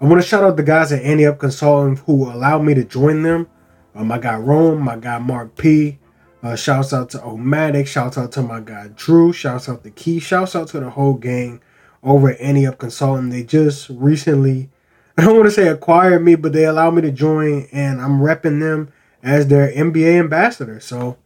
I 0.00 0.04
want 0.06 0.20
to 0.22 0.26
shout 0.26 0.44
out 0.44 0.56
the 0.56 0.62
guys 0.62 0.92
at 0.92 1.02
Ante 1.02 1.26
Up 1.26 1.38
Consulting 1.38 1.96
who 1.96 2.30
allowed 2.30 2.62
me 2.62 2.74
to 2.74 2.84
join 2.84 3.22
them. 3.22 3.48
Um, 3.94 4.10
I 4.10 4.18
got 4.18 4.44
Rome, 4.44 4.88
I 4.88 4.96
got 4.96 5.22
Mark 5.22 5.56
P, 5.56 5.98
Uh, 6.44 6.54
shouts 6.54 6.92
out 6.92 7.08
to 7.08 7.18
Omatic. 7.20 7.86
Shouts 7.86 8.18
out 8.18 8.30
to 8.32 8.42
my 8.42 8.60
guy 8.60 8.88
Drew. 8.94 9.32
Shouts 9.32 9.66
out 9.66 9.82
to 9.82 9.90
Key. 9.90 10.20
Shouts 10.20 10.54
out 10.54 10.68
to 10.68 10.80
the 10.80 10.90
whole 10.90 11.14
gang 11.14 11.62
over 12.02 12.32
at 12.32 12.40
Ante 12.40 12.66
Up 12.66 12.76
Consulting. 12.76 13.30
They 13.30 13.42
just 13.42 13.88
recently, 13.88 14.68
I 15.16 15.24
don't 15.24 15.36
want 15.36 15.46
to 15.46 15.50
say 15.50 15.68
acquired 15.68 16.22
me, 16.22 16.34
but 16.34 16.52
they 16.52 16.66
allowed 16.66 16.96
me 16.96 17.02
to 17.02 17.10
join, 17.10 17.66
and 17.72 17.98
I'm 17.98 18.20
repping 18.20 18.60
them 18.60 18.92
as 19.22 19.48
their 19.48 19.72
NBA 19.72 20.20
ambassador. 20.20 20.80
So 20.80 21.16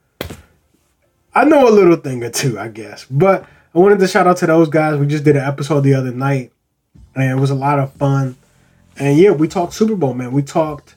I 1.35 1.45
know 1.45 1.69
a 1.69 1.75
little 1.75 1.97
thing 1.97 2.23
or 2.23 2.31
two, 2.31 2.57
I 2.57 2.69
guess. 2.69 3.05
But 3.11 3.45
I 3.75 3.79
wanted 3.81 3.99
to 3.99 4.07
shout 4.07 4.29
out 4.29 4.37
to 4.37 4.47
those 4.47 4.69
guys. 4.69 5.01
We 5.01 5.09
just 5.09 5.25
did 5.25 5.35
an 5.35 5.45
episode 5.45 5.81
the 5.81 5.95
other 5.95 6.13
night, 6.13 6.53
and 7.17 7.29
it 7.29 7.41
was 7.41 7.51
a 7.51 7.57
lot 7.57 7.81
of 7.81 7.93
fun. 7.95 8.37
And 8.97 9.19
yeah, 9.19 9.33
we 9.33 9.49
talked 9.49 9.75
Super 9.75 9.97
Bowl, 9.97 10.15
man. 10.15 10.31
We 10.31 10.43
talked, 10.43 10.95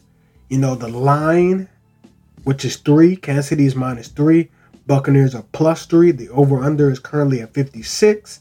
you 0.48 0.60
know, 0.60 0.76
the 0.76 0.90
line 0.90 1.70
which 2.44 2.66
is 2.66 2.78
three. 2.78 3.16
Kansas 3.16 3.48
City 3.48 3.66
is 3.66 3.76
minus 3.76 4.08
three. 4.08 4.50
Buccaneers 4.88 5.36
are 5.36 5.46
plus 5.52 5.86
three. 5.86 6.12
The 6.12 6.30
over 6.30 6.60
under 6.64 6.90
is 6.90 7.00
currently 7.00 7.42
at 7.42 7.54
56. 7.54 8.40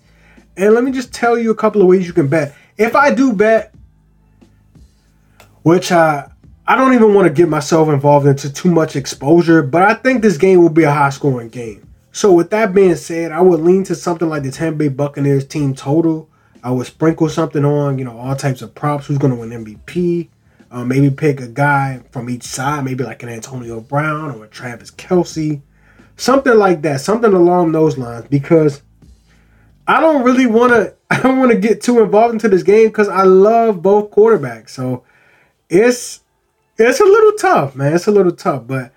And 0.57 0.75
let 0.75 0.85
me 0.85 0.91
just 0.91 1.13
tell 1.13 1.39
you 1.39 1.51
a 1.51 1.55
couple 1.55 1.81
of 1.81 1.89
ways 1.89 2.07
you 2.07 2.13
can 2.13 2.29
bet. 2.29 2.55
If 2.77 2.97
I 2.97 3.15
do 3.15 3.33
bet, 3.33 3.75
which 5.63 5.93
I 5.93 6.31
I 6.67 6.77
don't 6.77 6.95
even 6.95 7.15
want 7.15 7.27
to 7.27 7.35
get 7.35 7.49
myself 7.49 7.89
involved 7.89 8.27
into 8.27 8.53
too 8.53 8.71
much 8.71 8.95
exposure, 8.95 9.61
but 9.61 9.83
I 9.83 9.95
think 9.95 10.23
this 10.23 10.37
game 10.37 10.63
will 10.63 10.69
be 10.69 10.85
a 10.85 10.93
high 10.93 11.11
scoring 11.11 11.49
game. 11.49 11.87
So 12.13 12.33
with 12.33 12.51
that 12.51 12.73
being 12.75 12.95
said, 12.95 13.33
I 13.33 13.41
would 13.41 13.61
lean 13.61 13.83
to 13.85 13.95
something 13.97 14.29
like 14.29 14.45
the 14.45 14.53
Tampa 14.53 14.79
Bay 14.79 14.89
Buccaneers 14.89 15.47
team 15.47 15.75
total. 15.75 16.29
I 16.63 16.71
would 16.71 16.87
sprinkle 16.87 17.29
something 17.29 17.65
on, 17.65 17.99
you 17.99 18.05
know, 18.05 18.17
all 18.17 18.37
types 18.37 18.63
of 18.63 18.75
props. 18.75 19.07
Who's 19.07 19.19
going 19.19 19.33
to 19.33 19.41
win 19.41 19.65
MVP? 19.65 20.29
Uh, 20.71 20.85
maybe 20.85 21.11
pick 21.11 21.41
a 21.41 21.49
guy 21.49 22.01
from 22.13 22.31
each 22.31 22.45
side, 22.45 22.85
maybe 22.85 23.03
like 23.03 23.23
an 23.23 23.29
Antonio 23.29 23.81
Brown 23.81 24.31
or 24.31 24.45
a 24.45 24.49
Travis 24.49 24.93
Kelce, 24.93 25.61
something 26.17 26.57
like 26.57 26.83
that, 26.83 27.01
something 27.01 27.33
along 27.33 27.73
those 27.73 27.99
lines. 27.99 28.29
Because 28.29 28.83
I 29.89 30.01
don't 30.01 30.23
really 30.23 30.47
want 30.47 30.73
to, 30.73 30.95
I 31.11 31.21
don't 31.21 31.39
want 31.39 31.51
to 31.51 31.59
get 31.59 31.81
too 31.81 32.01
involved 32.01 32.35
into 32.35 32.49
this 32.49 32.63
game 32.63 32.89
because 32.89 33.09
I 33.09 33.25
love 33.25 33.83
both 33.83 34.13
quarterbacks. 34.13 34.71
So 34.71 35.03
it's 35.69 36.21
it's 36.79 37.01
a 37.01 37.05
little 37.05 37.33
tough, 37.33 37.75
man. 37.75 37.95
It's 37.95 38.07
a 38.07 38.13
little 38.13 38.33
tough, 38.33 38.67
but 38.67 38.93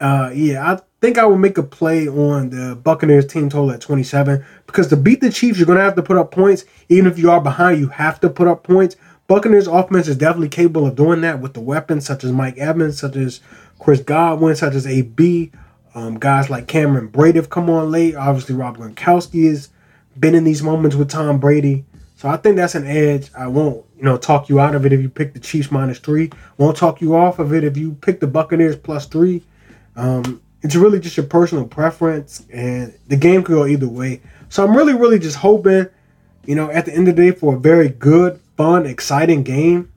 uh, 0.00 0.30
yeah, 0.34 0.72
I 0.72 0.80
think 1.00 1.18
I 1.18 1.24
will 1.24 1.38
make 1.38 1.58
a 1.58 1.62
play 1.62 2.08
on 2.08 2.50
the 2.50 2.76
Buccaneers 2.76 3.26
team 3.26 3.48
total 3.48 3.72
at 3.72 3.80
27 3.80 4.44
because 4.66 4.88
to 4.88 4.96
beat 4.96 5.20
the 5.20 5.30
Chiefs, 5.30 5.58
you're 5.58 5.66
gonna 5.66 5.80
have 5.80 5.96
to 5.96 6.02
put 6.02 6.16
up 6.16 6.30
points. 6.30 6.64
Even 6.88 7.10
if 7.10 7.18
you 7.18 7.30
are 7.30 7.40
behind, 7.40 7.78
you 7.78 7.88
have 7.88 8.20
to 8.20 8.30
put 8.30 8.48
up 8.48 8.62
points. 8.62 8.96
Buccaneers 9.28 9.66
offense 9.66 10.06
is 10.06 10.16
definitely 10.16 10.48
capable 10.48 10.86
of 10.86 10.94
doing 10.94 11.20
that 11.22 11.40
with 11.40 11.54
the 11.54 11.60
weapons 11.60 12.06
such 12.06 12.22
as 12.22 12.30
Mike 12.30 12.58
Evans, 12.58 12.98
such 12.98 13.16
as 13.16 13.40
Chris 13.78 14.00
Godwin, 14.00 14.54
such 14.54 14.74
as 14.74 14.86
AB. 14.86 15.50
Um, 15.94 16.18
guys 16.18 16.50
like 16.50 16.68
Cameron 16.68 17.08
Brate 17.08 17.36
have 17.36 17.50
come 17.50 17.68
on 17.70 17.90
late. 17.90 18.14
Obviously, 18.14 18.54
Rob 18.54 18.76
Gronkowski 18.76 19.48
has 19.48 19.70
been 20.18 20.34
in 20.34 20.44
these 20.44 20.62
moments 20.62 20.94
with 20.94 21.10
Tom 21.10 21.38
Brady. 21.38 21.84
So 22.16 22.28
I 22.28 22.36
think 22.36 22.56
that's 22.56 22.74
an 22.74 22.86
edge. 22.86 23.30
I 23.36 23.46
won't, 23.46 23.84
you 23.96 24.04
know, 24.04 24.16
talk 24.16 24.48
you 24.48 24.60
out 24.60 24.74
of 24.74 24.86
it 24.86 24.92
if 24.92 25.00
you 25.00 25.08
pick 25.08 25.34
the 25.34 25.40
Chiefs 25.40 25.70
minus 25.70 25.98
three. 25.98 26.30
Won't 26.58 26.76
talk 26.76 27.00
you 27.00 27.16
off 27.16 27.38
of 27.38 27.52
it 27.52 27.64
if 27.64 27.76
you 27.76 27.94
pick 27.94 28.20
the 28.20 28.26
Buccaneers 28.26 28.76
plus 28.76 29.06
three. 29.06 29.42
Um, 29.96 30.40
it's 30.62 30.76
really 30.76 31.00
just 31.00 31.16
your 31.16 31.26
personal 31.26 31.66
preference, 31.66 32.44
and 32.52 32.96
the 33.08 33.16
game 33.16 33.42
could 33.42 33.54
go 33.54 33.66
either 33.66 33.88
way. 33.88 34.22
So 34.48 34.64
I'm 34.64 34.76
really, 34.76 34.94
really 34.94 35.18
just 35.18 35.36
hoping, 35.36 35.86
you 36.44 36.54
know, 36.54 36.70
at 36.70 36.86
the 36.86 36.92
end 36.92 37.08
of 37.08 37.16
the 37.16 37.30
day, 37.30 37.36
for 37.36 37.56
a 37.56 37.58
very 37.58 37.88
good 37.88 38.40
fun, 38.56 38.86
exciting 38.86 39.42
game. 39.42 39.92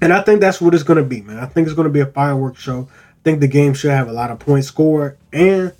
And 0.00 0.12
I 0.12 0.22
think 0.22 0.40
that's 0.40 0.60
what 0.60 0.74
it's 0.74 0.82
going 0.82 0.98
to 0.98 1.04
be, 1.04 1.20
man. 1.20 1.38
I 1.38 1.46
think 1.46 1.66
it's 1.66 1.74
going 1.74 1.88
to 1.88 1.92
be 1.92 2.00
a 2.00 2.06
fireworks 2.06 2.60
show. 2.60 2.88
I 2.92 3.22
think 3.22 3.40
the 3.40 3.48
game 3.48 3.74
should 3.74 3.90
have 3.90 4.08
a 4.08 4.12
lot 4.12 4.30
of 4.30 4.38
points 4.38 4.68
scored. 4.68 5.18
And 5.32 5.72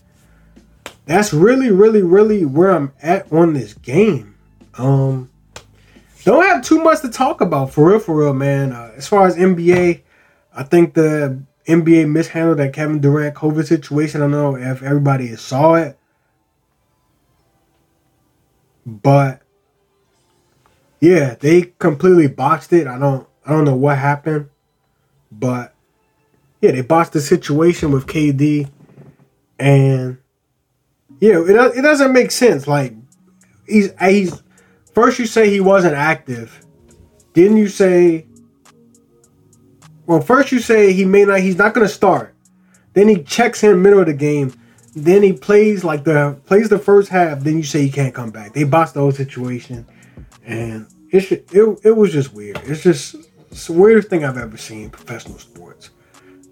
that's 1.06 1.32
really, 1.32 1.70
really, 1.70 2.02
really 2.02 2.44
where 2.44 2.70
I'm 2.70 2.92
at 3.02 3.32
on 3.32 3.54
this 3.54 3.74
game. 3.74 4.36
Um, 4.76 5.30
don't 6.24 6.44
have 6.44 6.62
too 6.62 6.82
much 6.82 7.00
to 7.00 7.08
talk 7.08 7.40
about 7.40 7.72
for 7.72 7.90
real, 7.90 7.98
for 7.98 8.14
real, 8.14 8.34
man. 8.34 8.72
Uh, 8.72 8.92
as 8.96 9.08
far 9.08 9.26
as 9.26 9.36
NBA, 9.36 10.02
I 10.54 10.62
think 10.64 10.94
the 10.94 11.42
NBA 11.66 12.10
mishandled 12.10 12.58
that 12.58 12.72
Kevin 12.72 13.00
Durant 13.00 13.34
COVID 13.34 13.66
situation. 13.66 14.20
I 14.20 14.24
don't 14.24 14.32
know 14.32 14.56
if 14.56 14.82
everybody 14.82 15.34
saw 15.36 15.74
it, 15.74 15.98
but 18.84 19.42
yeah, 21.00 21.34
they 21.40 21.72
completely 21.78 22.28
botched 22.28 22.72
it. 22.72 22.86
I 22.86 22.98
don't 22.98 23.26
I 23.44 23.52
don't 23.52 23.64
know 23.64 23.74
what 23.74 23.98
happened, 23.98 24.50
but 25.32 25.74
yeah, 26.60 26.72
they 26.72 26.82
botched 26.82 27.12
the 27.12 27.22
situation 27.22 27.90
with 27.90 28.06
KD, 28.06 28.70
and 29.58 30.18
yeah, 31.20 31.40
it 31.40 31.78
it 31.78 31.82
doesn't 31.82 32.12
make 32.12 32.30
sense. 32.30 32.66
Like 32.66 32.94
he's 33.66 33.92
he's 33.98 34.42
first 34.94 35.18
you 35.18 35.26
say 35.26 35.48
he 35.48 35.60
wasn't 35.60 35.94
active, 35.94 36.64
then 37.32 37.56
you 37.56 37.68
say 37.68 38.26
well 40.06 40.20
first 40.20 40.52
you 40.52 40.58
say 40.58 40.92
he 40.92 41.06
may 41.06 41.24
not 41.24 41.40
he's 41.40 41.56
not 41.56 41.72
gonna 41.72 41.88
start, 41.88 42.34
then 42.92 43.08
he 43.08 43.22
checks 43.22 43.62
him 43.62 43.80
middle 43.80 44.00
of 44.00 44.06
the 44.06 44.12
game, 44.12 44.52
then 44.94 45.22
he 45.22 45.32
plays 45.32 45.82
like 45.82 46.04
the 46.04 46.38
plays 46.44 46.68
the 46.68 46.78
first 46.78 47.08
half, 47.08 47.40
then 47.40 47.56
you 47.56 47.62
say 47.62 47.80
he 47.80 47.90
can't 47.90 48.14
come 48.14 48.30
back. 48.30 48.52
They 48.52 48.64
botched 48.64 48.92
the 48.92 49.00
whole 49.00 49.12
situation 49.12 49.86
and 50.50 50.86
it's 51.10 51.30
it, 51.32 51.80
it 51.84 51.96
was 51.96 52.12
just 52.12 52.32
weird. 52.34 52.60
It's 52.64 52.82
just 52.82 53.14
it's 53.50 53.66
the 53.66 53.72
weirdest 53.72 54.08
thing 54.08 54.24
I've 54.24 54.36
ever 54.36 54.56
seen 54.56 54.84
in 54.84 54.90
professional 54.90 55.38
sports. 55.38 55.90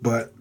But 0.00 0.32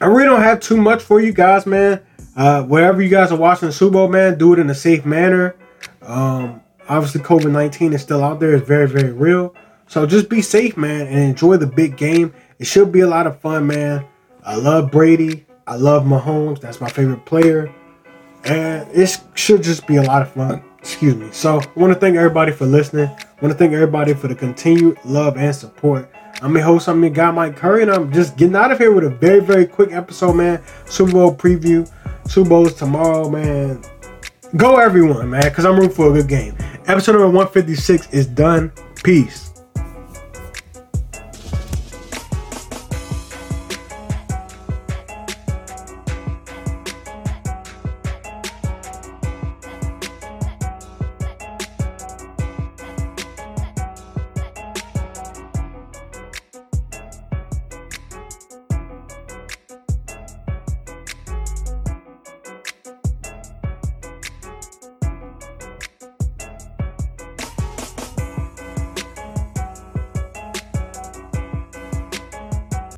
I 0.00 0.06
really 0.06 0.26
don't 0.26 0.42
have 0.42 0.60
too 0.60 0.76
much 0.76 1.02
for 1.02 1.20
you 1.20 1.32
guys, 1.32 1.66
man. 1.66 2.02
Uh, 2.36 2.62
wherever 2.64 3.00
you 3.00 3.08
guys 3.08 3.32
are 3.32 3.38
watching 3.38 3.68
the 3.68 3.72
Super 3.72 3.94
Bowl, 3.94 4.08
man, 4.08 4.36
do 4.36 4.52
it 4.52 4.58
in 4.58 4.68
a 4.68 4.74
safe 4.74 5.06
manner. 5.06 5.56
Um, 6.02 6.60
obviously, 6.88 7.22
COVID 7.22 7.50
nineteen 7.50 7.92
is 7.92 8.02
still 8.02 8.22
out 8.22 8.40
there. 8.40 8.54
It's 8.54 8.66
very 8.66 8.88
very 8.88 9.12
real. 9.12 9.54
So 9.88 10.04
just 10.04 10.28
be 10.28 10.42
safe, 10.42 10.76
man, 10.76 11.06
and 11.06 11.18
enjoy 11.18 11.56
the 11.56 11.66
big 11.66 11.96
game. 11.96 12.34
It 12.58 12.66
should 12.66 12.90
be 12.90 13.00
a 13.00 13.06
lot 13.06 13.26
of 13.26 13.40
fun, 13.40 13.66
man. 13.66 14.04
I 14.44 14.56
love 14.56 14.90
Brady. 14.90 15.46
I 15.66 15.76
love 15.76 16.04
Mahomes. 16.04 16.60
That's 16.60 16.80
my 16.80 16.88
favorite 16.88 17.24
player. 17.24 17.72
And 18.44 18.88
it 18.92 19.18
should 19.34 19.62
just 19.62 19.86
be 19.86 19.96
a 19.96 20.02
lot 20.02 20.22
of 20.22 20.30
fun. 20.32 20.62
Excuse 20.96 21.16
me. 21.16 21.30
So 21.30 21.60
I 21.60 21.78
want 21.78 21.92
to 21.92 22.00
thank 22.00 22.16
everybody 22.16 22.52
for 22.52 22.64
listening. 22.64 23.08
I 23.08 23.42
want 23.42 23.52
to 23.52 23.58
thank 23.58 23.74
everybody 23.74 24.14
for 24.14 24.28
the 24.28 24.34
continued 24.34 24.96
love 25.04 25.36
and 25.36 25.54
support. 25.54 26.10
I'm 26.40 26.54
your 26.54 26.64
host, 26.64 26.88
I'm 26.88 27.02
your 27.02 27.10
guy 27.10 27.30
Mike 27.30 27.54
Curry, 27.54 27.82
and 27.82 27.90
I'm 27.90 28.10
just 28.10 28.38
getting 28.38 28.56
out 28.56 28.72
of 28.72 28.78
here 28.78 28.90
with 28.90 29.04
a 29.04 29.10
very, 29.10 29.40
very 29.40 29.66
quick 29.66 29.92
episode, 29.92 30.32
man. 30.32 30.62
Super 30.86 31.12
Bowl 31.12 31.34
preview. 31.34 31.86
Super 32.26 32.48
Bowl's 32.48 32.72
tomorrow, 32.72 33.28
man. 33.28 33.84
Go 34.56 34.76
everyone, 34.78 35.28
man, 35.28 35.42
because 35.42 35.66
I'm 35.66 35.76
rooting 35.76 35.94
for 35.94 36.08
a 36.08 36.12
good 36.14 36.30
game. 36.30 36.56
Episode 36.86 37.12
number 37.12 37.26
156 37.26 38.14
is 38.14 38.26
done. 38.26 38.72
Peace. 39.04 39.45